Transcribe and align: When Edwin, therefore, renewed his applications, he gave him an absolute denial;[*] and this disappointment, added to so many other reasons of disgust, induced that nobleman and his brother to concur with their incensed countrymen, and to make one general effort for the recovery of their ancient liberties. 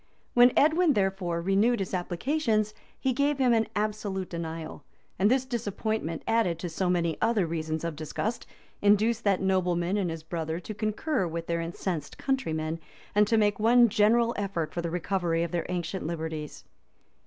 When 0.33 0.51
Edwin, 0.57 0.93
therefore, 0.93 1.43
renewed 1.43 1.79
his 1.79 1.93
applications, 1.93 2.73
he 2.99 3.13
gave 3.13 3.37
him 3.37 3.53
an 3.53 3.67
absolute 3.75 4.31
denial;[*] 4.31 4.83
and 5.19 5.29
this 5.29 5.45
disappointment, 5.45 6.23
added 6.27 6.57
to 6.57 6.69
so 6.69 6.89
many 6.89 7.19
other 7.21 7.45
reasons 7.45 7.83
of 7.83 7.95
disgust, 7.97 8.47
induced 8.81 9.23
that 9.25 9.43
nobleman 9.43 9.97
and 9.97 10.09
his 10.09 10.23
brother 10.23 10.59
to 10.59 10.73
concur 10.73 11.27
with 11.27 11.45
their 11.45 11.61
incensed 11.61 12.17
countrymen, 12.17 12.79
and 13.13 13.27
to 13.27 13.37
make 13.37 13.59
one 13.59 13.89
general 13.89 14.33
effort 14.37 14.73
for 14.73 14.81
the 14.81 14.89
recovery 14.89 15.43
of 15.43 15.51
their 15.51 15.67
ancient 15.69 16.07
liberties. 16.07 16.63